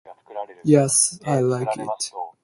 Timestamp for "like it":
1.41-2.11